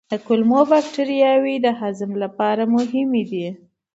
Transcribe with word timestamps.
کولمو 0.25 0.61
بکتریاوې 0.71 1.55
د 1.65 1.67
هضم 1.79 2.11
لپاره 2.23 2.63
مهمې 2.75 3.23
دي. 3.31 3.47